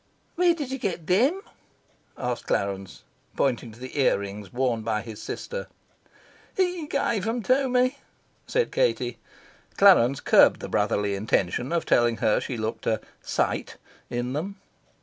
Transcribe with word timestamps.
"Where 0.33 0.55
did 0.55 0.71
you 0.71 0.79
get 0.79 1.05
THEM?" 1.05 1.41
asked 2.17 2.47
Clarence, 2.47 3.03
pointing 3.35 3.71
to 3.71 3.79
the 3.79 3.99
ear 3.99 4.17
rings 4.17 4.51
worn 4.51 4.81
by 4.81 5.03
his 5.03 5.21
sister. 5.21 5.67
"HE 6.57 6.87
gave 6.87 7.27
me 7.27 7.39
them," 7.41 7.91
said 8.47 8.71
Katie. 8.71 9.19
Clarence 9.77 10.19
curbed 10.19 10.59
the 10.59 10.69
brotherly 10.69 11.13
intention 11.13 11.71
of 11.71 11.85
telling 11.85 12.17
her 12.17 12.39
she 12.41 12.57
looked 12.57 12.87
"a 12.87 12.99
sight" 13.21 13.77
in 14.09 14.33
them. 14.33 14.55